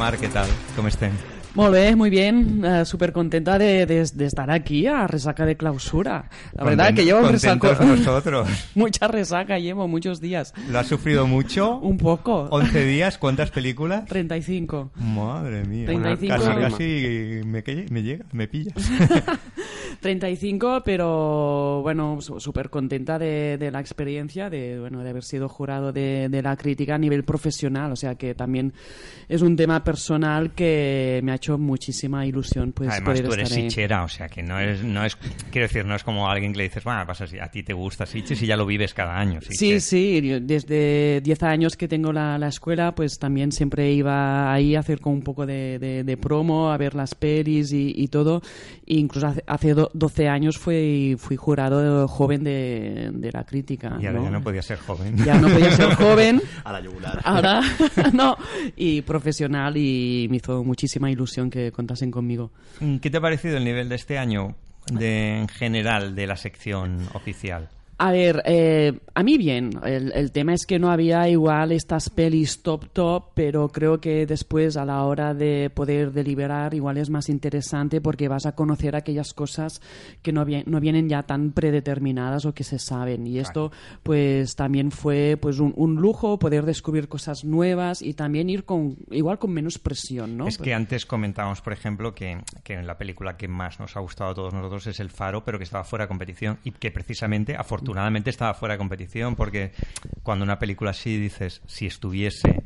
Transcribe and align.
Mar, 0.00 0.16
¿qué 0.16 0.28
tal? 0.28 0.48
¿Cómo 0.74 0.88
estén? 0.88 1.12
Molt 1.54 1.72
bé, 1.74 1.94
muy 1.94 2.08
bien. 2.08 2.64
Eh, 2.64 2.84
Súper 2.86 3.12
contenta 3.12 3.58
de, 3.58 3.84
de- 3.84 4.08
de 4.14 4.24
estar 4.24 4.50
aquí 4.50 4.86
a 4.86 5.06
resaca 5.06 5.44
de 5.44 5.56
clausura. 5.58 6.30
La 6.54 6.64
verdad 6.64 6.94
que 6.94 7.04
llevo 7.04 7.20
resaco... 7.28 7.66
nosotros. 7.84 8.48
Mucha 8.74 9.08
resaca 9.08 9.58
llevo, 9.58 9.86
muchos 9.88 10.20
días. 10.20 10.54
¿Lo 10.70 10.78
has 10.78 10.86
sufrido 10.86 11.26
mucho? 11.26 11.76
Un 11.80 11.98
poco. 11.98 12.48
11 12.50 12.84
días, 12.86 13.18
¿cuántas 13.18 13.50
películas? 13.50 14.06
35. 14.06 14.92
Madre 14.94 15.64
mía. 15.64 15.84
35. 15.86 16.34
Casi, 16.34 16.60
casi 16.62 17.40
me, 17.44 17.62
me 17.90 18.02
llega, 18.02 18.24
me 18.32 18.48
pillas. 18.48 18.74
35, 20.00 20.82
pero 20.84 21.80
bueno, 21.82 22.18
súper 22.20 22.70
contenta 22.70 23.18
de, 23.18 23.56
de 23.58 23.70
la 23.70 23.80
experiencia, 23.80 24.48
de, 24.50 24.78
bueno, 24.80 25.02
de 25.02 25.10
haber 25.10 25.22
sido 25.24 25.48
jurado 25.48 25.92
de, 25.92 26.28
de 26.28 26.42
la 26.42 26.56
crítica 26.56 26.94
a 26.94 26.98
nivel 26.98 27.24
profesional. 27.24 27.92
O 27.92 27.96
sea 27.96 28.14
que 28.14 28.34
también 28.34 28.72
es 29.28 29.42
un 29.42 29.56
tema 29.56 29.84
personal 29.84 30.52
que 30.54 31.20
me 31.22 31.32
ha 31.32 31.36
hecho 31.36 31.58
muchísima 31.58 32.26
ilusión 32.26 32.72
pues 32.72 32.88
Además, 32.90 33.10
poder 33.20 33.26
tú 33.26 33.32
eres 33.34 33.48
estar 33.50 33.62
sichera, 33.62 34.04
o 34.04 34.08
sea 34.08 34.28
que 34.28 34.42
no 34.42 34.58
es, 34.58 34.82
no 34.82 35.04
es, 35.04 35.16
quiero 35.50 35.66
decir, 35.68 35.84
no 35.84 35.94
es 35.94 36.02
como 36.02 36.28
alguien 36.28 36.52
que 36.52 36.58
le 36.58 36.64
dices, 36.64 36.82
bueno, 36.84 37.06
pasa 37.06 37.26
a 37.40 37.50
ti 37.50 37.62
te 37.62 37.72
gusta 37.72 38.06
Siches 38.06 38.40
y 38.42 38.46
ya 38.46 38.56
lo 38.56 38.66
vives 38.66 38.94
cada 38.94 39.16
año. 39.18 39.40
Sí, 39.40 39.54
Sitges". 39.54 39.84
sí, 39.84 40.20
desde 40.40 41.20
10 41.22 41.42
años 41.42 41.76
que 41.76 41.88
tengo 41.88 42.12
la, 42.12 42.38
la 42.38 42.48
escuela, 42.48 42.94
pues 42.94 43.18
también 43.18 43.52
siempre 43.52 43.92
iba 43.92 44.52
ahí 44.52 44.74
a 44.74 44.80
hacer 44.80 45.00
como 45.00 45.16
un 45.16 45.22
poco 45.22 45.46
de, 45.46 45.78
de- 45.78 46.04
de 46.04 46.16
promo, 46.16 46.70
a 46.72 46.76
ver 46.76 46.94
las 46.94 47.14
pelis 47.14 47.72
y, 47.72 47.92
y 47.96 48.08
todo. 48.08 48.40
E 48.86 48.94
incluso 48.94 49.26
hace, 49.26 49.44
hace 49.46 49.74
do- 49.74 49.89
12 49.92 50.28
años 50.28 50.58
fui, 50.58 51.16
fui 51.18 51.36
jurado 51.36 52.06
joven 52.08 52.44
de, 52.44 53.10
de 53.12 53.30
la 53.32 53.44
crítica. 53.44 53.96
Y 54.00 54.06
ahora 54.06 54.18
¿no? 54.18 54.24
ya 54.24 54.30
no 54.30 54.42
podía 54.42 54.62
ser 54.62 54.78
joven. 54.78 55.16
Ya 55.16 55.38
no 55.38 55.48
podía 55.48 55.70
ser 55.72 55.94
joven. 55.94 56.42
A 56.64 56.72
la 56.72 56.80
yugular. 56.80 57.20
Ahora, 57.24 57.60
no, 58.12 58.36
y 58.76 59.02
profesional 59.02 59.76
y 59.76 60.26
me 60.30 60.36
hizo 60.36 60.64
muchísima 60.64 61.10
ilusión 61.10 61.50
que 61.50 61.72
contasen 61.72 62.10
conmigo. 62.10 62.50
¿Qué 63.00 63.10
te 63.10 63.16
ha 63.16 63.20
parecido 63.20 63.56
el 63.56 63.64
nivel 63.64 63.88
de 63.88 63.96
este 63.96 64.18
año 64.18 64.56
de, 64.92 65.40
en 65.40 65.48
general 65.48 66.14
de 66.14 66.26
la 66.26 66.36
sección 66.36 67.08
oficial? 67.14 67.68
A 68.02 68.12
ver, 68.12 68.42
eh, 68.46 68.98
a 69.14 69.22
mí 69.22 69.36
bien. 69.36 69.72
El, 69.84 70.10
el 70.14 70.32
tema 70.32 70.54
es 70.54 70.64
que 70.64 70.78
no 70.78 70.90
había 70.90 71.28
igual 71.28 71.70
estas 71.70 72.08
pelis 72.08 72.62
top 72.62 72.86
top, 72.94 73.24
pero 73.34 73.68
creo 73.68 74.00
que 74.00 74.24
después 74.24 74.78
a 74.78 74.86
la 74.86 75.04
hora 75.04 75.34
de 75.34 75.68
poder 75.68 76.10
deliberar 76.10 76.72
igual 76.72 76.96
es 76.96 77.10
más 77.10 77.28
interesante 77.28 78.00
porque 78.00 78.26
vas 78.26 78.46
a 78.46 78.52
conocer 78.54 78.96
aquellas 78.96 79.34
cosas 79.34 79.82
que 80.22 80.32
no, 80.32 80.46
vi- 80.46 80.62
no 80.64 80.80
vienen 80.80 81.10
ya 81.10 81.24
tan 81.24 81.52
predeterminadas 81.52 82.46
o 82.46 82.54
que 82.54 82.64
se 82.64 82.78
saben. 82.78 83.26
Y 83.26 83.38
esto 83.38 83.70
pues 84.02 84.56
también 84.56 84.92
fue 84.92 85.36
pues 85.38 85.58
un, 85.58 85.74
un 85.76 85.96
lujo 85.96 86.38
poder 86.38 86.64
descubrir 86.64 87.06
cosas 87.06 87.44
nuevas 87.44 88.00
y 88.00 88.14
también 88.14 88.48
ir 88.48 88.64
con 88.64 88.96
igual 89.10 89.38
con 89.38 89.52
menos 89.52 89.78
presión, 89.78 90.38
¿no? 90.38 90.48
Es 90.48 90.56
que 90.56 90.72
antes 90.72 91.04
comentábamos, 91.04 91.60
por 91.60 91.74
ejemplo, 91.74 92.14
que, 92.14 92.38
que 92.64 92.72
en 92.72 92.86
la 92.86 92.96
película 92.96 93.36
que 93.36 93.46
más 93.46 93.78
nos 93.78 93.94
ha 93.98 94.00
gustado 94.00 94.30
a 94.30 94.34
todos 94.34 94.54
nosotros 94.54 94.86
es 94.86 95.00
El 95.00 95.10
Faro, 95.10 95.44
pero 95.44 95.58
que 95.58 95.64
estaba 95.64 95.84
fuera 95.84 96.06
de 96.06 96.08
competición 96.08 96.56
y 96.64 96.70
que 96.72 96.90
precisamente, 96.90 97.56
afortunadamente, 97.56 97.89
estaba 98.30 98.54
fuera 98.54 98.74
de 98.74 98.78
competición 98.78 99.36
porque 99.36 99.72
cuando 100.22 100.44
una 100.44 100.58
película 100.58 100.90
así 100.90 101.16
dices, 101.16 101.62
si 101.66 101.86
estuviese 101.86 102.62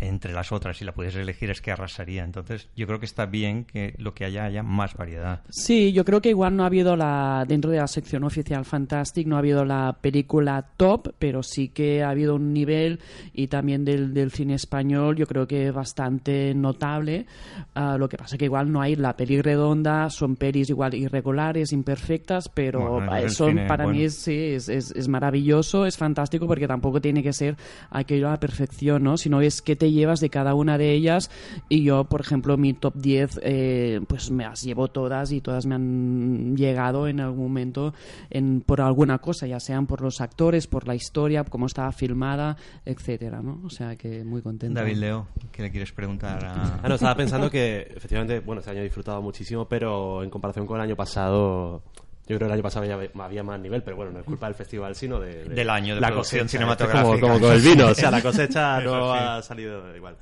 entre 0.00 0.32
las 0.32 0.52
otras 0.52 0.80
y 0.80 0.84
la 0.84 0.92
pudieses 0.92 1.20
elegir 1.22 1.50
es 1.50 1.60
que 1.60 1.70
arrasaría. 1.72 2.24
Entonces, 2.24 2.68
yo 2.76 2.86
creo 2.86 2.98
que 3.00 3.06
está 3.06 3.26
bien 3.26 3.64
que 3.64 3.94
lo 3.98 4.14
que 4.14 4.24
haya 4.24 4.44
haya 4.44 4.62
más 4.62 4.94
variedad. 4.94 5.42
Sí, 5.48 5.92
yo 5.92 6.04
creo 6.04 6.20
que 6.20 6.30
igual 6.30 6.56
no 6.56 6.62
ha 6.62 6.66
habido 6.66 6.96
la 6.96 7.44
dentro 7.46 7.70
de 7.70 7.78
la 7.78 7.86
sección 7.86 8.24
oficial 8.24 8.64
Fantastic 8.64 9.26
no 9.26 9.36
ha 9.36 9.40
habido 9.40 9.64
la 9.64 9.96
película 10.00 10.64
top, 10.76 11.14
pero 11.18 11.42
sí 11.42 11.68
que 11.68 12.02
ha 12.02 12.10
habido 12.10 12.34
un 12.36 12.52
nivel 12.52 13.00
y 13.32 13.48
también 13.48 13.84
del, 13.84 14.14
del 14.14 14.30
cine 14.30 14.54
español 14.54 15.16
yo 15.16 15.26
creo 15.26 15.46
que 15.46 15.70
bastante 15.70 16.54
notable. 16.54 17.26
Ah, 17.74 17.96
lo 17.98 18.08
que 18.08 18.16
pasa 18.16 18.36
que 18.36 18.44
igual 18.46 18.70
no 18.72 18.80
hay 18.80 18.96
la 18.96 19.16
peli 19.16 19.40
redonda, 19.40 20.10
son 20.10 20.36
pelis 20.36 20.70
igual 20.70 20.94
irregulares, 20.94 21.72
imperfectas, 21.72 22.48
pero 22.48 22.90
Bueno, 22.92 23.16
eh, 23.16 23.28
son 23.30 23.50
cine, 23.50 23.66
para 23.66 23.84
bueno. 23.84 23.98
mí 23.98 24.04
es, 24.04 24.16
sí, 24.22 24.34
es, 24.36 24.68
es- 24.68 24.90
es 24.92 25.08
maravilloso, 25.08 25.86
es 25.86 25.96
fantástico 25.96 26.46
porque 26.46 26.66
tampoco 26.66 27.00
tiene 27.00 27.22
que 27.22 27.32
ser 27.32 27.56
aquello 27.90 28.28
a 28.28 28.32
la 28.32 28.40
perfección, 28.40 29.02
¿no? 29.02 29.16
Sino 29.16 29.40
es 29.40 29.62
que 29.62 29.76
te 29.76 29.87
llevas 29.90 30.20
de 30.20 30.30
cada 30.30 30.54
una 30.54 30.78
de 30.78 30.92
ellas 30.92 31.30
y 31.68 31.82
yo, 31.82 32.04
por 32.04 32.20
ejemplo, 32.20 32.56
mi 32.56 32.74
top 32.74 32.94
10, 32.96 33.40
eh, 33.42 34.00
pues 34.06 34.30
me 34.30 34.44
las 34.44 34.62
llevo 34.62 34.88
todas 34.88 35.32
y 35.32 35.40
todas 35.40 35.66
me 35.66 35.74
han 35.74 36.56
llegado 36.56 37.08
en 37.08 37.20
algún 37.20 37.44
momento 37.44 37.94
en, 38.30 38.60
por 38.60 38.80
alguna 38.80 39.18
cosa, 39.18 39.46
ya 39.46 39.60
sean 39.60 39.86
por 39.86 40.00
los 40.00 40.20
actores, 40.20 40.66
por 40.66 40.86
la 40.86 40.94
historia, 40.94 41.44
cómo 41.44 41.66
estaba 41.66 41.92
filmada, 41.92 42.56
etcétera, 42.84 43.42
¿no? 43.42 43.60
O 43.64 43.70
sea 43.70 43.96
que 43.96 44.24
muy 44.24 44.42
contenta. 44.42 44.80
David 44.80 44.96
Leo, 44.96 45.28
¿qué 45.52 45.62
le 45.62 45.70
quieres 45.70 45.92
preguntar 45.92 46.44
a...? 46.44 46.80
Ah, 46.82 46.88
no, 46.88 46.94
estaba 46.94 47.14
pensando 47.14 47.50
que 47.50 47.80
efectivamente, 47.94 48.40
bueno, 48.40 48.60
este 48.60 48.70
año 48.70 48.80
he 48.80 48.84
disfrutado 48.84 49.22
muchísimo, 49.22 49.66
pero 49.68 50.22
en 50.22 50.30
comparación 50.30 50.66
con 50.66 50.76
el 50.76 50.82
año 50.82 50.96
pasado, 50.96 51.82
yo 52.28 52.36
creo 52.36 52.40
que 52.40 52.44
el 52.46 52.52
año 52.52 52.62
pasado 52.62 52.84
había, 52.92 53.10
había 53.24 53.42
más 53.42 53.58
nivel, 53.60 53.82
pero 53.82 53.96
bueno, 53.96 54.12
no 54.12 54.18
es 54.20 54.24
culpa 54.24 54.46
del 54.46 54.54
festival, 54.54 54.94
sino 54.94 55.18
de, 55.18 55.44
de- 55.44 55.54
Del 55.54 55.70
año 55.70 55.94
de 55.94 56.00
la 56.00 56.12
cosecha. 56.12 56.46
cinematográfica. 56.48 57.02
Como, 57.04 57.20
como 57.20 57.40
con 57.40 57.52
el 57.52 57.60
vino, 57.60 57.86
o 57.90 57.94
sea, 57.94 58.10
la 58.10 58.20
cosecha 58.22 58.80
no 58.80 59.12
sí. 59.14 59.18
ha 59.20 59.42
salido 59.42 59.96
igual. 59.96 60.14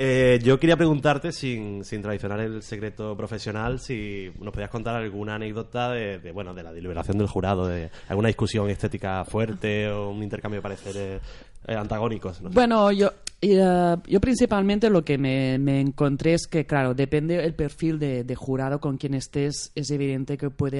Eh, 0.00 0.38
yo 0.44 0.60
quería 0.60 0.76
preguntarte, 0.76 1.32
sin, 1.32 1.84
sin 1.84 2.02
traicionar 2.02 2.38
el 2.38 2.62
secreto 2.62 3.16
profesional, 3.16 3.80
si 3.80 4.30
nos 4.38 4.54
podías 4.54 4.70
contar 4.70 4.94
alguna 4.94 5.34
anécdota 5.34 5.90
de, 5.90 6.30
bueno, 6.30 6.54
de 6.54 6.62
la 6.62 6.72
deliberación 6.72 7.18
del 7.18 7.26
jurado, 7.26 7.66
de 7.66 7.90
alguna 8.06 8.28
discusión 8.28 8.70
estética 8.70 9.24
fuerte 9.24 9.90
o 9.90 10.10
un 10.10 10.22
intercambio 10.22 10.58
de 10.58 10.62
pareceres 10.62 11.20
eh, 11.66 11.74
antagónicos. 11.74 12.40
Bueno, 12.42 12.92
yo, 12.92 13.10
eh, 13.42 13.96
yo 14.06 14.20
principalmente 14.20 14.88
lo 14.88 15.04
que 15.04 15.18
me, 15.18 15.58
me 15.58 15.80
encontré 15.80 16.34
es 16.34 16.46
que, 16.46 16.64
claro, 16.64 16.94
depende 16.94 17.44
el 17.44 17.54
perfil 17.54 17.98
de, 17.98 18.22
de 18.22 18.34
jurado 18.36 18.80
con 18.80 18.98
quien 18.98 19.14
estés, 19.14 19.72
es 19.74 19.90
evidente 19.90 20.38
que 20.38 20.48
puede, 20.48 20.78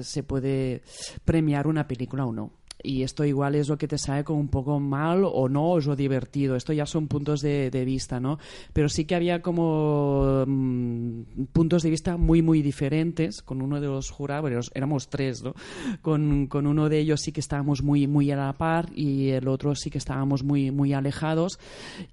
eh, 0.00 0.02
se 0.02 0.22
puede 0.22 0.82
premiar 1.24 1.66
una 1.66 1.88
película 1.88 2.26
o 2.26 2.32
no. 2.34 2.50
Y 2.82 3.02
esto 3.02 3.24
igual 3.24 3.54
es 3.54 3.68
lo 3.68 3.78
que 3.78 3.88
te 3.88 3.98
sale 3.98 4.24
como 4.24 4.40
un 4.40 4.48
poco 4.48 4.80
mal 4.80 5.24
o 5.24 5.48
no, 5.48 5.72
o 5.72 5.78
es 5.78 5.86
lo 5.86 5.96
divertido. 5.96 6.56
Esto 6.56 6.72
ya 6.72 6.86
son 6.86 7.08
puntos 7.08 7.40
de, 7.40 7.70
de 7.70 7.84
vista, 7.84 8.20
¿no? 8.20 8.38
Pero 8.72 8.88
sí 8.88 9.04
que 9.04 9.14
había 9.14 9.42
como 9.42 10.44
mm, 10.46 11.44
puntos 11.52 11.82
de 11.82 11.90
vista 11.90 12.16
muy, 12.16 12.42
muy 12.42 12.62
diferentes 12.62 13.42
con 13.42 13.62
uno 13.62 13.80
de 13.80 13.86
los 13.86 14.10
jurados, 14.10 14.70
éramos 14.74 15.08
tres, 15.08 15.42
¿no? 15.42 15.54
Con, 16.02 16.46
con 16.46 16.66
uno 16.66 16.88
de 16.88 16.98
ellos 16.98 17.20
sí 17.20 17.32
que 17.32 17.40
estábamos 17.40 17.82
muy, 17.82 18.06
muy 18.06 18.30
a 18.30 18.36
la 18.36 18.52
par 18.52 18.88
y 18.94 19.30
el 19.30 19.48
otro 19.48 19.74
sí 19.74 19.90
que 19.90 19.98
estábamos 19.98 20.42
muy, 20.42 20.70
muy 20.70 20.92
alejados. 20.92 21.58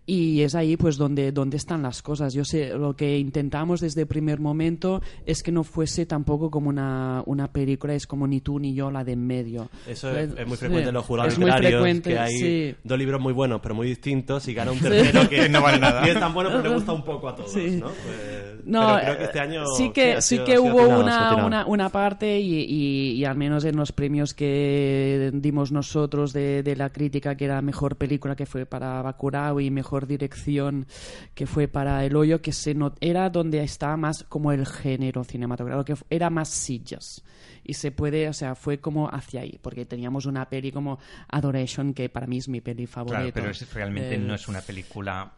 Y 0.05 0.41
es 0.41 0.55
ahí 0.55 0.77
pues 0.77 0.97
donde, 0.97 1.31
donde 1.31 1.57
están 1.57 1.81
las 1.81 2.01
cosas. 2.01 2.33
Yo 2.33 2.43
sé, 2.45 2.69
lo 2.69 2.95
que 2.95 3.17
intentamos 3.17 3.81
desde 3.81 4.01
el 4.01 4.07
primer 4.07 4.39
momento 4.39 5.01
es 5.25 5.43
que 5.43 5.51
no 5.51 5.63
fuese 5.63 6.05
tampoco 6.05 6.49
como 6.49 6.69
una, 6.69 7.23
una 7.25 7.51
película, 7.51 7.93
es 7.93 8.07
como 8.07 8.27
ni 8.27 8.41
tú 8.41 8.59
ni 8.59 8.73
yo 8.73 8.91
la 8.91 9.03
de 9.03 9.13
en 9.13 9.25
medio. 9.25 9.69
Eso 9.87 10.11
es, 10.11 10.31
es 10.37 10.47
muy 10.47 10.56
Sí, 10.57 10.65
frecuente 10.65 10.89
en 10.89 10.93
los 10.95 11.05
jurados 11.05 11.33
es 11.33 11.39
muy 11.39 11.45
literarios, 11.49 11.71
frecuente, 11.81 12.09
que 12.11 12.19
hay 12.19 12.37
sí. 12.37 12.75
dos 12.83 12.97
libros 12.97 13.21
muy 13.21 13.33
buenos 13.33 13.59
pero 13.61 13.75
muy 13.75 13.87
distintos 13.87 14.47
y 14.47 14.53
gana 14.53 14.71
un 14.71 14.79
tercero 14.79 15.27
que 15.29 15.47
No 15.49 15.61
vale 15.61 15.79
nada. 15.79 16.05
y 16.05 16.11
es 16.11 16.19
tan 16.19 16.33
bueno 16.33 16.49
pero 16.49 16.63
le 16.63 16.69
gusta 16.75 16.91
un 16.93 17.03
poco 17.03 17.29
a 17.29 17.35
todos, 17.35 17.51
Sí. 17.51 17.77
¿no? 17.79 17.87
Pues, 17.87 18.65
No, 18.65 18.87
pero 18.87 18.99
creo 19.01 19.17
que 19.17 19.23
este 19.23 19.39
año 19.39 19.65
sí 19.77 19.91
que, 19.91 20.21
sí 20.21 20.35
sido- 20.35 20.45
que 20.45 20.59
hubo 20.59 20.79
atinado, 20.81 21.35
una, 21.37 21.45
una, 21.45 21.65
una 21.65 21.89
parte 21.89 22.39
y, 22.39 22.61
y- 22.63 23.11
y 23.13 23.25
al 23.25 23.37
menos 23.37 23.63
en 23.65 23.75
los 23.77 23.91
premios 23.91 24.33
que 24.33 25.31
dimos 25.33 25.71
nosotros 25.71 26.33
de, 26.33 26.63
de 26.63 26.75
la 26.75 26.89
crítica 26.91 27.35
que 27.35 27.45
era 27.45 27.61
mejor 27.61 27.95
película 27.95 28.35
que 28.35 28.45
fue 28.45 28.65
para 28.65 29.01
Bacurau 29.01 29.59
y 29.59 29.71
mejor 29.71 30.07
dirección 30.07 30.85
que 31.33 31.45
fue 31.47 31.67
para 31.67 32.03
El 32.05 32.15
Hoyo 32.15 32.41
que 32.41 32.51
se 32.51 32.73
not- 32.75 32.97
era 33.01 33.29
donde 33.29 33.61
estaba 33.63 33.95
más 33.97 34.23
como 34.27 34.51
el 34.51 34.65
género 34.65 35.23
cinematográfico 35.23 35.85
que 35.85 36.15
era 36.15 36.29
más 36.29 36.49
sillas 36.49 37.23
y 37.67 37.73
se 37.75 37.91
puede, 37.91 38.29
o 38.29 38.33
sea, 38.33 38.55
fue 38.55 38.79
como 38.79 39.09
hacia 39.09 39.41
ahí, 39.41 39.59
porque 39.61 39.85
teníamos 39.85 40.25
una 40.25 40.49
peli 40.49 40.71
como 40.71 40.97
Adoration, 41.27 41.93
que 41.93 42.09
para 42.09 42.25
mí 42.25 42.37
es 42.37 42.47
mi 42.47 42.61
peli 42.61 42.87
favorita. 42.87 43.17
Claro, 43.19 43.33
pero 43.33 43.49
es- 43.49 43.73
realmente 43.73 44.15
Eh, 44.15 44.17
no 44.17 44.33
es 44.35 44.47
una 44.47 44.61
película, 44.61 45.33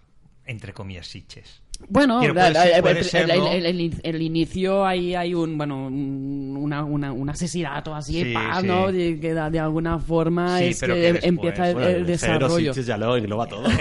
entre 0.45 0.73
comillas, 0.73 1.07
siches. 1.07 1.61
Bueno, 1.87 2.19
puede 2.19 2.33
la- 2.33 2.67
el, 2.67 2.81
puede 2.81 2.99
el- 2.99 3.29
el- 3.31 3.37
¿no? 3.39 3.47
el- 3.51 3.65
el 3.65 3.93
el 4.03 4.21
inicio 4.21 4.85
ahí 4.85 5.15
hay 5.15 5.33
un 5.33 5.57
bueno 5.57 5.87
un, 5.87 6.57
una- 6.59 6.83
una- 6.83 7.11
un 7.11 7.29
asesinato 7.29 7.95
así, 7.95 8.23
Sí, 8.23 8.33
pa, 8.33 8.59
sí. 8.61 8.67
¿no? 8.67 8.91
De, 8.91 9.19
que 9.19 9.33
da- 9.33 9.49
de 9.49 9.59
alguna 9.59 9.97
forma 9.97 10.59
Sí, 10.59 10.65
es 10.65 10.79
pero 10.79 10.93
que 10.93 10.99
después, 11.01 11.23
empieza 11.23 11.69
el, 11.69 11.73
Bueno, 11.75 11.89
el 11.89 12.05
desarrollo. 12.05 12.73
Ya 12.73 12.97
lo 12.97 13.15
engloba 13.17 13.47
todo. 13.47 13.63
¿no? 13.63 13.69
Sí, 13.69 13.77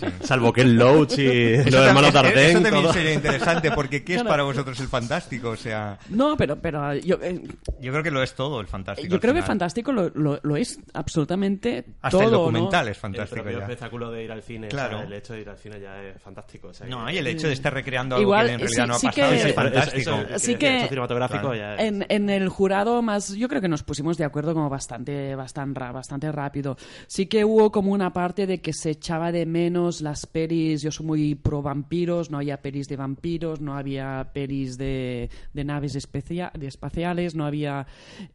sí. 0.00 0.06
Salvo 0.26 0.52
que 0.52 0.60
el 0.62 0.76
Loach 0.76 1.18
y 1.18 1.56
los 1.56 1.66
Eso 1.68 1.84
hermanos 1.84 2.12
también- 2.12 2.34
Dardenne. 2.34 2.50
Eso 2.50 2.60
también 2.62 2.82
todo. 2.84 2.92
sería 2.92 3.14
interesante, 3.14 3.70
porque 3.70 4.04
¿qué 4.04 4.16
es 4.16 4.22
para 4.24 4.42
vosotros 4.42 4.78
el 4.80 4.88
fantástico? 4.88 5.50
O 5.50 5.56
sea, 5.56 5.98
No, 6.10 6.36
pero 6.36 6.56
pero 6.60 6.94
yo 6.96 7.18
eh, 7.22 7.40
yo 7.80 7.92
creo 7.92 8.02
que 8.02 8.10
lo 8.10 8.22
es 8.22 8.34
todo 8.34 8.60
el 8.60 8.66
fantástico. 8.66 9.08
yo 9.08 9.20
creo 9.20 9.32
que 9.32 9.42
fantástico 9.42 9.92
lo, 9.92 10.10
lo, 10.10 10.38
lo 10.42 10.56
es 10.56 10.80
absolutamente 10.92 11.84
Hasta 12.02 12.10
todo, 12.10 12.22
el 12.26 12.30
¿no? 12.32 12.38
documental 12.38 12.88
es 12.88 12.96
El 12.96 13.00
fantástico 13.00 13.42
propio 13.42 13.58
ya. 13.58 13.64
espectáculo 13.64 14.10
de 14.10 14.24
ir 14.24 14.32
al 14.32 14.42
cine, 14.42 14.68
Claro. 14.68 14.96
o 14.96 14.98
sea, 15.00 15.06
el 15.06 15.12
hecho 15.14 15.32
de 15.34 15.40
ir 15.40 15.48
al 15.48 15.58
cine 15.58 15.80
ya 15.80 16.02
es 16.02 16.20
fantástico. 16.20 16.68
o 16.68 16.74
sea, 16.74 16.86
No, 16.86 17.10
y 17.10 17.16
el 17.18 17.27
hecho 17.30 17.46
de 17.46 17.52
estar 17.52 17.72
recreando 17.72 18.16
algo 18.16 18.22
Igual, 18.28 18.46
que 18.46 18.52
en 18.52 18.58
realidad 18.60 18.82
sí- 18.84 18.88
no 18.88 18.94
ha 18.94 18.98
sí 18.98 19.06
pasado 19.06 19.30
que- 19.30 19.36
es 19.36 19.44
eso- 19.44 19.54
fantástico. 19.54 19.98
eso- 20.10 20.34
Así 20.34 20.54
que- 20.56 20.76
hecho 20.78 20.88
cinematográfico 20.88 21.40
Claro. 21.50 21.54
ya 21.56 21.74
es- 21.76 21.80
En, 21.80 22.06
en 22.08 22.30
el 22.30 22.48
jurado 22.48 23.02
más, 23.02 23.34
yo 23.34 23.48
creo 23.48 23.60
que 23.60 23.68
nos 23.68 23.82
pusimos 23.82 24.16
de 24.16 24.24
acuerdo 24.24 24.54
como 24.54 24.68
bastante, 24.68 25.34
bastante, 25.34 25.80
bastante 25.80 26.32
rápido. 26.32 26.76
Sí 27.06 27.26
que 27.26 27.44
hubo 27.44 27.70
como 27.72 27.92
una 27.92 28.12
parte 28.12 28.46
de 28.46 28.60
que 28.60 28.72
se 28.72 28.90
echaba 28.90 29.32
de 29.32 29.46
menos 29.46 30.00
las 30.00 30.26
pelis, 30.26 30.82
yo 30.82 30.90
soy 30.90 31.06
muy 31.06 31.34
pro 31.34 31.62
vampiros, 31.62 32.30
no 32.30 32.38
había 32.38 32.60
pelis 32.62 32.88
de 32.88 32.96
vampiros, 32.96 33.60
no 33.60 33.76
había 33.76 34.30
pelis 34.32 34.76
de, 34.78 35.30
de 35.52 35.64
naves 35.64 35.94
especia- 35.96 36.50
de 36.54 36.66
espaciales, 36.66 37.34
no 37.34 37.44
había 37.46 37.86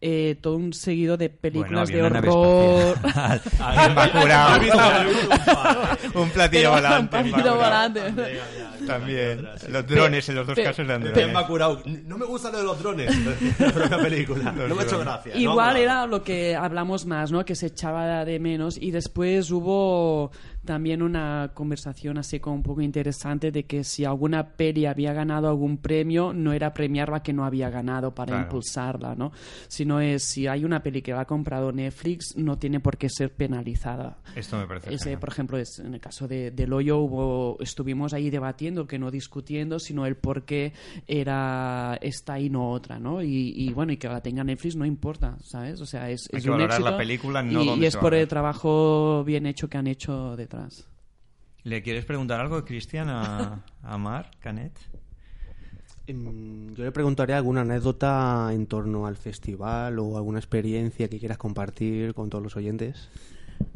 eh, 0.02 0.38
todo 0.42 0.56
un 0.58 0.74
seguido 0.74 1.18
de 1.18 1.30
películas 1.30 1.90
había 1.90 2.04
de 2.04 2.10
una 2.10 2.22
nave 2.22 2.30
horror. 2.30 2.98
Un 6.16 6.30
platillo 6.30 6.72
volante. 6.72 7.00
un 7.00 7.08
platillo 7.08 7.56
volante. 7.56 8.02
También. 8.88 9.48
Los 9.70 9.88
drones, 9.88 10.30
en 10.30 10.36
los 10.36 10.48
dos 10.48 10.56
casos 10.56 10.80
eran 10.80 11.02
Bien 11.02 11.14
drones. 11.14 11.34
Bacurau. 11.34 11.80
No 12.06 12.18
me 12.18 12.26
gusta 12.26 12.52
lo 12.52 12.58
de 12.60 12.64
los 12.64 12.80
drones. 12.80 13.14
La 13.60 13.72
propia 13.72 13.98
película. 13.98 14.52
No 14.52 14.76
me 14.76 14.82
ha 14.82 14.86
hecho 14.86 15.00
gracia. 15.00 15.36
Igual 15.36 15.74
no, 15.74 15.80
era 15.80 16.08
lo 16.08 16.24
que 16.24 16.56
hablamos 16.56 17.06
más, 17.06 17.32
¿no? 17.32 17.44
Que 17.46 17.56
se 17.56 17.68
echaba 17.68 18.26
de 18.26 18.40
menos 18.40 18.78
y 18.78 18.92
después 18.92 19.52
hubo 19.52 20.32
también 20.66 21.02
una 21.02 21.52
conversación 21.54 22.18
así 22.18 22.40
como 22.40 22.56
un 22.56 22.64
poco 22.64 22.82
interesante 22.82 23.52
de 23.52 23.64
que 23.66 23.84
si 23.84 24.06
alguna 24.06 24.50
peli 24.56 24.86
había 24.86 25.14
ganado 25.14 25.50
algún 25.50 25.78
premio 25.78 26.34
no 26.34 26.54
era 26.54 26.74
premiar 26.74 27.10
la 27.10 27.22
que 27.22 27.34
no 27.34 27.46
había 27.46 27.70
ganado 27.70 28.14
para 28.16 28.32
Claro. 28.34 28.44
impulsarla, 28.44 29.16
¿no? 29.16 29.32
Sino 29.68 30.00
es 30.00 30.24
si 30.24 30.48
hay 30.48 30.64
una 30.66 30.82
peli 30.82 31.02
que 31.02 31.12
la 31.12 31.22
ha 31.22 31.26
comprado 31.26 31.72
Netflix 31.72 32.36
no 32.38 32.58
tiene 32.58 32.80
por 32.80 32.98
qué 32.98 33.10
ser 33.10 33.34
penalizada. 33.34 34.18
Esto 34.36 34.58
me 34.58 34.68
parece. 34.68 34.94
Ese, 34.94 35.18
por 35.18 35.30
ejemplo, 35.30 35.58
es, 35.58 35.80
en 35.80 35.94
el 35.94 36.00
caso 36.00 36.28
de, 36.28 36.52
del 36.52 36.72
hoyo 36.74 36.98
hubo, 37.00 37.58
estuvimos 37.60 38.14
ahí 38.14 38.30
debatiendo, 38.30 38.88
que 38.88 38.98
no 39.00 39.12
discutiendo, 39.12 39.80
sino 39.80 40.06
el 40.06 40.16
por 40.16 40.44
qué 40.44 40.74
era 41.08 41.98
esta 42.02 42.40
y 42.40 42.50
no 42.50 42.70
otra, 42.72 43.00
¿no? 43.00 43.22
Y, 43.22 43.54
y, 43.56 43.72
bueno, 43.74 43.92
y 43.94 43.98
que 43.98 44.08
la 44.08 44.22
tenga 44.22 44.44
Netflix 44.44 44.76
no 44.76 44.86
importa, 44.86 45.38
¿sabes? 45.44 45.80
O 45.82 45.86
sea, 45.86 46.10
es, 46.10 46.30
Hay 46.32 46.38
es 46.38 46.44
que 46.44 46.50
un 46.50 46.58
valorar 46.58 46.82
la 46.82 46.90
éxito 46.90 46.98
película, 46.98 47.44
no 47.44 47.64
y, 47.64 47.80
y 47.82 47.86
es 47.86 47.96
por 47.98 48.14
el 48.14 48.28
trabajo 48.28 49.24
bien 49.26 49.46
hecho 49.46 49.70
que 49.70 49.78
han 49.78 49.88
hecho 49.88 50.36
¿Le 51.64 51.82
quieres 51.82 52.06
preguntar 52.06 52.40
algo, 52.40 52.64
Cristian, 52.66 53.10
a, 53.10 53.64
a 53.82 53.98
Mar 53.98 54.32
Canet? 54.40 54.78
Em, 56.08 56.74
Yo 56.76 56.84
le 56.84 56.92
preguntaría 56.92 57.38
alguna 57.38 57.62
anécdota 57.62 58.50
en 58.52 58.68
torno 58.68 59.08
al 59.08 59.16
festival 59.16 60.00
o 60.00 60.18
alguna 60.18 60.40
experiencia 60.40 61.08
que 61.08 61.20
quieras 61.20 61.38
compartir 61.38 62.14
con 62.14 62.30
todos 62.30 62.44
los 62.44 62.56
oyentes. 62.58 63.10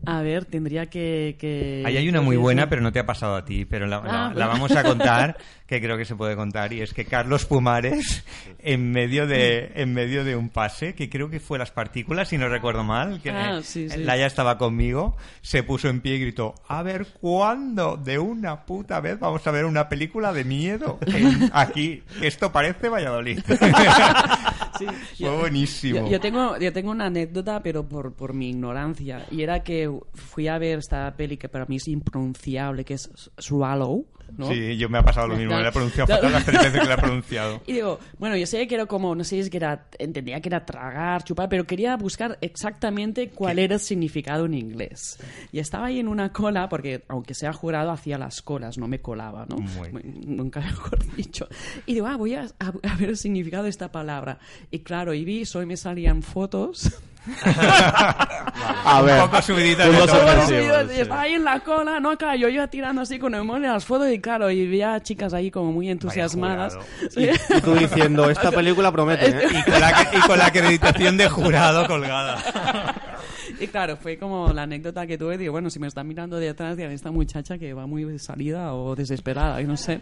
A 0.06 0.22
ver, 0.22 0.46
tendría 0.46 0.86
que... 0.88 1.36
que 1.40 1.84
Ahí 1.86 1.98
hay 1.98 2.08
una 2.10 2.22
muy 2.22 2.38
buena, 2.38 2.70
pero 2.70 2.82
no 2.82 2.92
te 2.92 3.00
ha 3.00 3.06
pasado 3.06 3.36
a 3.36 3.46
ti, 3.46 3.66
pero 3.66 3.88
la, 3.88 3.98
la- 4.02 4.04
Ah, 4.28 4.28
la 4.30 4.46
bueno. 4.48 4.48
vamos 4.50 4.72
a 4.72 4.84
contar, 4.84 5.38
que 5.68 5.82
creo 5.82 5.98
que 5.98 6.06
se 6.06 6.16
puede 6.16 6.36
contar, 6.36 6.72
y 6.74 6.82
es 6.82 6.94
que 6.94 7.06
Carlos 7.06 7.46
Pumares, 7.46 8.24
en 8.60 8.92
medio 8.92 9.28
de, 9.28 9.72
en 9.76 9.94
medio 9.94 10.24
de 10.24 10.36
un 10.36 10.50
pase, 10.50 10.96
que 10.96 11.10
creo 11.10 11.30
que 11.30 11.40
fue 11.40 11.58
las 11.60 11.72
partículas, 11.72 12.30
si 12.30 12.38
no 12.38 12.48
recuerdo 12.50 12.84
mal, 12.84 13.22
que 13.22 13.32
Ah, 13.32 13.60
sí, 13.64 13.90
sí. 13.90 14.00
Laia 14.04 14.28
estaba 14.28 14.58
conmigo, 14.58 15.18
se 15.42 15.64
puso 15.64 15.90
en 15.90 16.02
pie 16.02 16.16
y 16.16 16.20
gritó, 16.22 16.56
a 16.68 16.84
ver, 16.84 17.08
¿cuándo 17.20 17.98
de 17.98 18.18
una 18.20 18.66
puta 18.66 19.00
vez 19.02 19.20
vamos 19.20 19.46
a 19.46 19.52
ver 19.52 19.66
una 19.66 19.90
película 19.90 20.32
de 20.34 20.44
miedo 20.44 21.00
en- 21.08 21.50
aquí? 21.54 22.04
Esto 22.22 22.52
parece 22.52 22.90
Valladolid. 22.90 23.40
Sí, 24.80 24.86
Fue 24.86 24.96
yo- 25.28 25.38
buenísimo. 25.40 26.00
Yo, 26.06 26.12
yo 26.12 26.20
tengo, 26.20 26.58
yo 26.58 26.72
tengo 26.74 26.92
una 26.92 27.06
anécdota, 27.06 27.62
pero 27.64 27.88
por, 27.88 28.14
por 28.14 28.34
mi 28.34 28.50
ignorancia. 28.50 29.26
Y 29.32 29.42
era 29.42 29.64
que 29.64 29.90
fui 30.14 30.48
a 30.48 30.58
ver 30.58 30.80
esta 30.80 31.16
peli 31.16 31.38
que 31.38 31.50
para 31.50 31.66
mí 31.66 31.78
es 31.78 31.88
impronunciable, 31.88 32.86
que 32.86 32.94
es 32.96 33.10
Swallow. 33.38 34.06
¿No? 34.38 34.50
Sí, 34.52 34.78
yo 34.78 34.90
me 34.90 34.98
ha 34.98 35.04
pasado 35.04 35.28
lo 35.28 35.36
mismo, 35.36 35.50
Claro. 35.52 35.64
la 35.64 35.70
he 35.70 35.72
pronunciado 35.72 36.08
fatal 36.14 36.32
las 36.32 36.46
tres 36.46 36.62
veces 36.64 36.82
que 36.82 36.88
la 36.88 36.94
he 36.94 36.98
pronunciado. 36.98 37.62
Y 37.68 37.74
digo, 37.74 38.00
bueno, 38.20 38.36
yo 38.36 38.46
sé 38.48 38.68
que 38.68 38.76
era 38.76 38.86
como, 38.86 39.16
no 39.16 39.24
sé 39.24 39.30
si 39.36 39.40
es 39.40 39.50
que 39.50 39.58
era, 39.58 39.86
entendía 40.00 40.40
que 40.42 40.50
era 40.50 40.66
tragar, 40.66 41.24
chupar, 41.24 41.50
pero 41.50 41.66
quería 41.66 41.96
buscar 41.98 42.38
exactamente 42.42 43.30
cuál 43.30 43.60
era 43.60 43.76
el 43.76 43.80
significado 43.80 44.46
en 44.46 44.54
inglés. 44.54 45.18
Y 45.52 45.60
estaba 45.60 45.88
ahí 45.88 46.00
en 46.00 46.08
una 46.08 46.32
cola, 46.34 46.68
porque 46.70 47.04
aunque 47.08 47.34
sea 47.34 47.54
jurado, 47.54 47.92
hacía 47.92 48.18
las 48.18 48.42
colas, 48.42 48.78
no 48.78 48.88
me 48.88 49.00
colaba, 49.00 49.46
¿no? 49.48 49.58
Muy. 49.58 49.92
Nunca 50.26 50.60
mejor 50.60 51.00
dicho. 51.16 51.48
Y 51.86 51.94
digo, 51.96 52.08
ah, 52.08 52.18
voy 52.18 52.36
a, 52.36 52.42
a- 52.60 52.74
a 52.90 52.96
ver 52.96 53.10
el 53.10 53.18
significado 53.18 53.64
de 53.64 53.70
esta 53.70 53.92
palabra. 53.92 54.40
Y 54.72 54.80
claro, 54.80 55.14
y 55.14 55.24
vi, 55.26 55.44
hoy 55.56 55.66
me 55.66 55.78
salían 55.78 56.22
fotos. 56.22 57.00
A 58.86 59.02
Un 59.02 59.30
poco 59.30 59.42
subidita 59.42 59.84
seguidos, 60.46 60.92
y 60.92 60.96
sí. 60.96 61.02
estaba 61.02 61.22
ahí 61.22 61.34
en 61.34 61.44
la 61.44 61.60
cola, 61.60 62.00
no, 62.00 62.18
claro, 62.18 62.38
yo 62.38 62.50
iba 62.50 62.68
tirando 62.68 63.02
así 63.02 63.20
con 63.20 63.36
el 63.36 63.44
mole 63.44 63.68
las 63.68 63.86
fotos 63.86 64.10
y 64.12 64.20
claro, 64.20 64.50
y 64.50 64.68
veía 64.68 65.02
chicas 65.02 65.34
ahí 65.34 65.52
como 65.52 65.72
muy 65.72 65.90
entusiasmadas. 65.90 66.78
Sí. 67.10 67.30
Y 67.50 67.62
tú 67.62 67.74
diciendo, 67.76 68.30
esta 68.30 68.52
película 68.52 68.92
promete, 68.92 69.28
¿eh? 69.30 69.48
Y 69.52 69.64
con, 69.64 69.80
la, 69.80 70.10
y 70.14 70.20
con 70.20 70.38
la 70.38 70.46
acreditación 70.48 71.18
de 71.18 71.30
jurado 71.30 71.88
colgada. 71.88 72.38
Y 73.60 73.68
claro, 73.68 73.98
fue 73.98 74.18
como 74.18 74.54
la 74.54 74.64
anécdota 74.64 75.08
que 75.08 75.18
tuve, 75.18 75.38
digo, 75.38 75.52
bueno, 75.52 75.70
si 75.70 75.80
me 75.80 75.88
están 75.88 76.08
mirando 76.08 76.38
de 76.38 76.50
atrás, 76.50 76.78
dirán, 76.78 76.92
esta 76.92 77.12
muchacha 77.12 77.58
que 77.58 77.74
va 77.74 77.88
muy 77.88 78.20
salida 78.20 78.74
o 78.76 78.96
desesperada, 78.96 79.62
y 79.62 79.66
no 79.66 79.78
sé, 79.78 80.00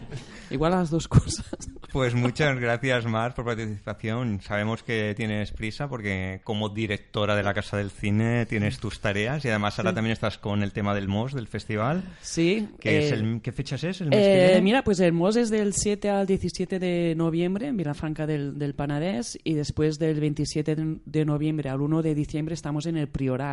igual 0.50 0.72
las 0.72 0.90
dos 0.90 1.08
cosas. 1.08 1.46
Pues 1.92 2.14
muchas 2.14 2.60
gracias, 2.60 3.06
Mar, 3.06 3.34
por 3.34 3.46
participación. 3.46 4.42
Sabemos 4.42 4.84
que 4.84 5.14
tienes 5.16 5.52
prisa 5.52 5.88
porque 5.88 6.42
como 6.44 6.68
directora 6.68 7.36
de 7.38 7.44
la 7.44 7.54
Casa 7.54 7.78
del 7.78 7.90
Cine 7.90 8.46
tienes 8.46 8.80
tus 8.80 9.00
tareas 9.00 9.46
y 9.46 9.48
además 9.48 9.80
ahora 9.80 9.94
también 9.94 10.12
estás 10.12 10.38
con 10.38 10.62
el 10.62 10.74
tema 10.74 10.94
del 10.94 11.08
MOS, 11.08 11.34
del 11.34 11.48
festival. 11.48 12.04
Sí. 12.22 12.68
Que 12.82 12.98
es 12.98 13.12
eh, 13.12 13.16
el, 13.16 13.42
¿Qué 13.42 13.54
fechas 13.54 13.84
es? 13.86 14.02
¿El 14.02 14.10
mes 14.10 14.20
que 14.20 14.34
eh, 14.34 14.48
viene? 14.48 14.62
mira, 14.62 14.84
pues 14.84 15.00
el 15.00 15.14
MOS 15.14 15.38
es 15.38 15.50
del 15.50 15.74
7 15.74 16.10
al 16.10 16.28
17 16.28 16.80
de 16.80 17.16
noviembre 17.16 17.68
en 17.68 17.78
Vilafranca 17.78 18.28
del, 18.28 18.60
del 18.60 18.74
Panadés 18.74 19.40
y 19.46 19.54
después 19.54 19.98
del 19.98 20.20
27 20.20 20.76
de, 20.76 20.98
de 21.06 21.26
noviembre 21.26 21.70
al 21.70 21.80
1 21.80 22.02
de 22.02 22.14
diciembre 22.14 22.56
estamos 22.56 22.88
en 22.88 22.98
el 22.98 23.08
Priorat. 23.08 23.45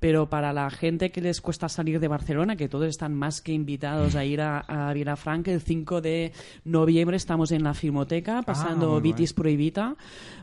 Pero 0.00 0.28
para 0.30 0.52
la 0.52 0.70
gente 0.70 1.10
que 1.10 1.20
les 1.20 1.40
cuesta 1.40 1.68
salir 1.68 2.00
de 2.00 2.08
Barcelona, 2.08 2.56
que 2.56 2.68
todos 2.68 2.88
están 2.88 3.14
más 3.14 3.40
que 3.42 3.52
invitados 3.52 4.14
a 4.16 4.24
ir 4.24 4.40
a, 4.40 4.60
a 4.60 4.92
Vilafranca, 4.92 5.50
el 5.52 5.60
5 5.60 6.00
de 6.00 6.32
noviembre 6.64 7.16
estamos 7.16 7.52
en 7.52 7.62
la 7.62 7.74
Filmoteca 7.74 8.42
pasando 8.42 8.96
Ah, 8.96 9.00
Vitis 9.00 9.32
Prohibita, 9.32 9.96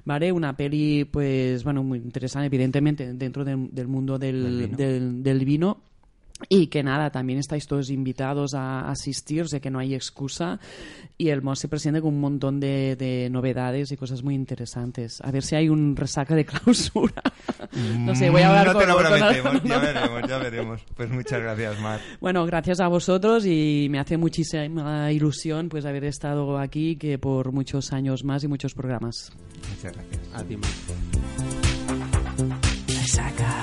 ¿vale? 0.05 0.31
Una 0.31 0.55
peli, 0.55 1.05
pues, 1.05 1.63
bueno, 1.63 1.83
muy 1.83 1.97
interesante, 1.99 2.45
evidentemente, 2.47 3.13
dentro 3.13 3.43
del, 3.43 3.69
del 3.73 3.87
mundo 3.87 4.17
del, 4.19 4.75
del- 4.77 5.23
del 5.23 5.45
vino. 5.45 5.77
Y 6.49 6.67
que 6.67 6.83
nada, 6.83 7.09
también 7.09 7.39
estáis 7.39 7.65
todos 7.65 7.89
invitados 7.89 8.53
a 8.53 8.89
asistir, 8.91 9.47
sé 9.47 9.59
que 9.59 9.71
no 9.71 9.79
hay 9.79 9.95
excusa. 9.95 10.59
Y 11.17 11.29
el 11.29 11.41
MOS 11.41 11.59
se 11.61 11.67
presenta 11.67 11.99
con 11.99 12.13
un 12.13 12.19
montón 12.21 12.59
de, 12.59 12.95
de 12.95 13.27
novedades 13.31 13.91
y 13.91 13.97
cosas 13.97 14.21
muy 14.21 14.35
interesantes. 14.35 15.19
A 15.21 15.31
ver 15.31 15.41
si 15.43 15.55
hay 15.55 15.67
un 15.67 15.95
resaca 15.95 16.35
de 16.35 16.45
clausura. 16.45 17.23
no 17.97 18.13
sé, 18.13 18.29
voy 18.29 18.43
a 18.43 18.49
hablar 18.49 18.67
No 18.67 18.73
con 18.73 18.81
te 18.83 18.87
lo 18.87 18.93
con- 18.95 19.03
prometemos, 19.05 19.63
ya 19.63 19.77
veremos, 19.81 20.29
ya 20.29 20.37
veremos. 20.37 20.81
Pues 20.95 21.09
muchas 21.09 21.41
gracias, 21.41 21.79
Mar. 21.79 21.99
Bueno, 22.21 22.45
gracias 22.45 22.79
a 22.81 22.87
vosotros 22.87 23.43
y 23.47 23.87
me 23.89 23.97
hace 23.97 24.17
muchísima 24.17 25.11
ilusión 25.11 25.69
pues 25.69 25.85
haber 25.85 26.03
estado 26.03 26.59
aquí 26.59 26.97
que 26.97 27.17
por 27.17 27.51
muchos 27.51 27.91
años 27.93 28.23
más 28.23 28.43
y 28.43 28.47
muchos 28.47 28.75
programas. 28.75 29.31
Muchas 29.75 29.93
gracias. 29.93 30.21
A 30.35 30.43
ti, 30.43 30.55
Mar. 30.55 30.69
Resaca. 32.87 33.61